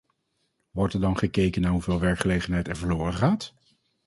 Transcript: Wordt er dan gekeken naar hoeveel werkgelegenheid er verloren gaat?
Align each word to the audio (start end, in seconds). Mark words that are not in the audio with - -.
Wordt 0.71 0.93
er 0.93 0.99
dan 1.01 1.17
gekeken 1.17 1.61
naar 1.61 1.71
hoeveel 1.71 1.99
werkgelegenheid 1.99 2.67
er 2.67 2.77
verloren 2.77 3.13
gaat? 3.13 3.53